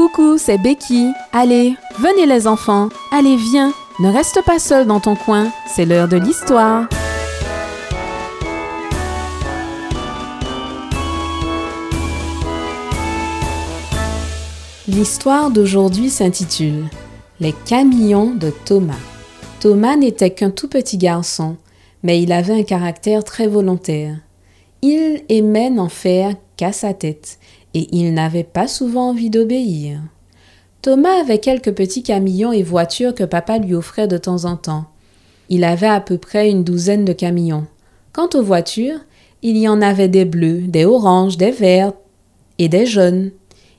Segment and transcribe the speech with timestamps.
[0.00, 1.12] Coucou, c'est Becky.
[1.30, 2.88] Allez, venez les enfants.
[3.12, 3.74] Allez, viens.
[3.98, 5.52] Ne reste pas seul dans ton coin.
[5.68, 6.88] C'est l'heure de l'histoire.
[14.88, 16.86] L'histoire d'aujourd'hui s'intitule
[17.38, 18.94] Les camions de Thomas.
[19.60, 21.58] Thomas n'était qu'un tout petit garçon,
[22.02, 24.16] mais il avait un caractère très volontaire.
[24.80, 27.38] Il aimait n'en faire qu'à sa tête,
[27.74, 30.00] et il n'avait pas souvent envie d'obéir.
[30.82, 34.86] Thomas avait quelques petits camions et voitures que papa lui offrait de temps en temps.
[35.50, 37.66] Il avait à peu près une douzaine de camions.
[38.12, 39.00] Quant aux voitures,
[39.42, 41.92] il y en avait des bleus, des oranges, des verts
[42.58, 43.30] et des jaunes.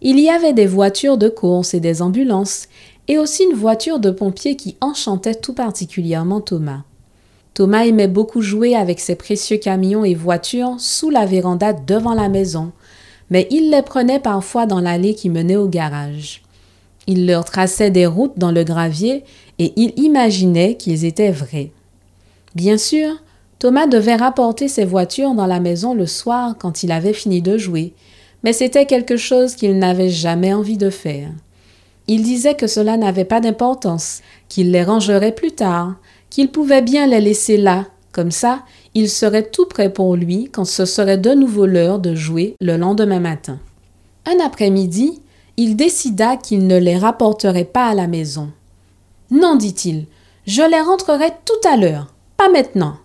[0.00, 2.68] Il y avait des voitures de course et des ambulances,
[3.08, 6.82] et aussi une voiture de pompier qui enchantait tout particulièrement Thomas.
[7.54, 12.28] Thomas aimait beaucoup jouer avec ses précieux camions et voitures sous la véranda devant la
[12.28, 12.72] maison,
[13.30, 16.42] mais il les prenait parfois dans l'allée qui menait au garage.
[17.06, 19.24] Il leur traçait des routes dans le gravier
[19.58, 21.70] et il imaginait qu'ils étaient vrais.
[22.54, 23.16] Bien sûr,
[23.58, 27.56] Thomas devait rapporter ses voitures dans la maison le soir quand il avait fini de
[27.56, 27.94] jouer,
[28.42, 31.30] mais c'était quelque chose qu'il n'avait jamais envie de faire.
[32.08, 35.96] Il disait que cela n'avait pas d'importance, qu'il les rangerait plus tard,
[36.30, 38.62] qu'il pouvait bien les laisser là, comme ça,
[38.94, 42.78] il serait tout prêt pour lui quand ce serait de nouveau l'heure de jouer le
[42.78, 43.58] lendemain matin.
[44.24, 45.20] Un après-midi,
[45.58, 48.48] il décida qu'il ne les rapporterait pas à la maison.
[49.30, 50.06] Non, dit-il,
[50.46, 52.96] je les rentrerai tout à l'heure, pas maintenant.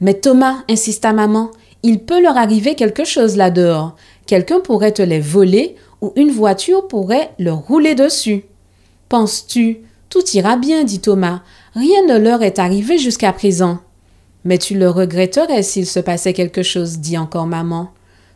[0.00, 1.50] Mais Thomas, insista maman,
[1.82, 3.96] il peut leur arriver quelque chose là dehors.
[4.26, 8.44] Quelqu'un pourrait te les voler ou une voiture pourrait leur rouler dessus.
[9.08, 9.78] Penses-tu?
[10.10, 11.42] Tout ira bien, dit Thomas.
[11.74, 13.80] Rien ne leur est arrivé jusqu'à présent.
[14.46, 17.90] Mais tu le regretterais s'il se passait quelque chose, dit encore maman.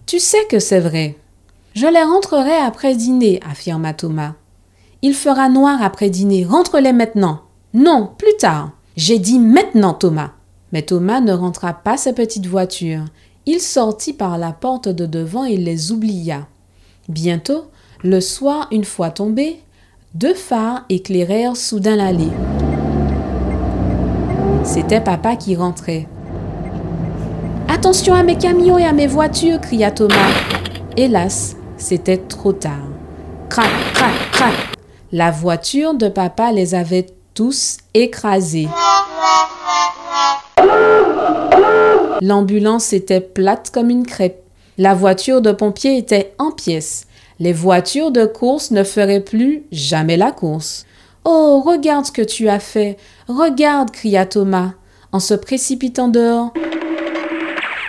[0.06, 1.16] Tu sais que c'est vrai.
[1.75, 4.34] Je les rentrerai après dîner, affirma Thomas.
[5.03, 7.42] Il fera noir après dîner, rentre-les maintenant.
[7.75, 8.72] Non, plus tard.
[8.97, 10.32] J'ai dit maintenant, Thomas.
[10.72, 13.04] Mais Thomas ne rentra pas sa petite voiture.
[13.47, 16.48] Il sortit par la porte de devant et les oublia.
[17.09, 17.66] Bientôt,
[18.03, 19.60] le soir, une fois tombé,
[20.15, 22.32] deux phares éclairèrent soudain l'allée.
[24.62, 26.06] C'était papa qui rentrait.
[27.69, 30.15] Attention à mes camions et à mes voitures, cria Thomas.
[30.97, 32.88] Hélas, c'était trop tard.
[33.48, 34.54] Crac, crac, crac.
[35.12, 38.69] La voiture de papa les avait tous écrasés.
[42.21, 44.42] L'ambulance était plate comme une crêpe.
[44.77, 47.06] La voiture de pompier était en pièces.
[47.38, 50.84] Les voitures de course ne feraient plus jamais la course.
[51.25, 52.97] Oh, regarde ce que tu as fait.
[53.28, 54.72] Regarde, cria Thomas,
[55.12, 56.53] en se précipitant dehors.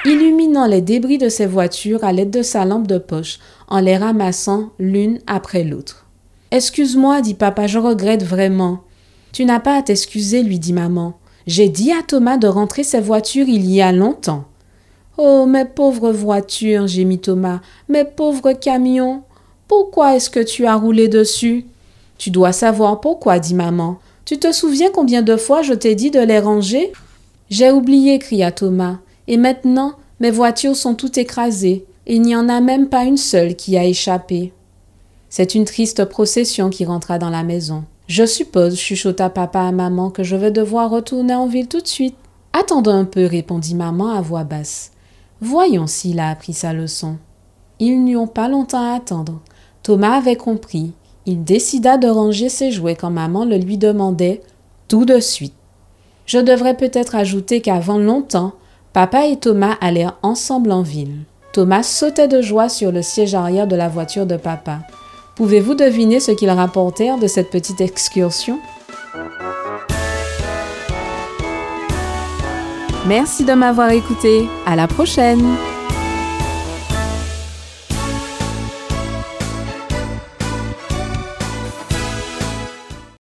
[0.05, 3.97] Illuminant les débris de ses voitures à l'aide de sa lampe de poche, en les
[3.97, 6.07] ramassant l'une après l'autre.
[6.51, 8.81] Excuse-moi, dit papa, je regrette vraiment.
[9.31, 11.13] Tu n'as pas à t'excuser, lui dit maman.
[11.47, 14.45] J'ai dit à Thomas de rentrer ses voitures il y a longtemps.
[15.17, 19.23] Oh, mes pauvres voitures, gémit Thomas, mes pauvres camions.
[19.67, 21.65] Pourquoi est-ce que tu as roulé dessus?
[22.21, 23.97] Tu dois savoir pourquoi, dit maman.
[24.25, 26.91] Tu te souviens combien de fois je t'ai dit de les ranger?
[27.49, 28.97] J'ai oublié, cria Thomas.
[29.27, 31.83] Et maintenant, mes voitures sont toutes écrasées.
[32.05, 34.53] Il n'y en a même pas une seule qui a échappé.
[35.29, 37.85] C'est une triste procession qui rentra dans la maison.
[38.05, 41.87] Je suppose, chuchota papa à maman, que je vais devoir retourner en ville tout de
[41.87, 42.17] suite.
[42.53, 44.91] Attendons un peu, répondit maman à voix basse.
[45.39, 47.15] Voyons s'il a appris sa leçon.
[47.79, 49.41] Ils n'eurent pas longtemps à attendre.
[49.81, 50.93] Thomas avait compris.
[51.25, 54.41] Il décida de ranger ses jouets quand maman le lui demandait
[54.87, 55.53] tout de suite.
[56.25, 58.53] Je devrais peut-être ajouter qu'avant longtemps,
[58.93, 61.19] papa et Thomas allèrent ensemble en ville.
[61.53, 64.79] Thomas sautait de joie sur le siège arrière de la voiture de papa.
[65.35, 68.59] Pouvez-vous deviner ce qu'ils rapportèrent de cette petite excursion?
[73.07, 74.47] Merci de m'avoir écouté.
[74.65, 75.43] À la prochaine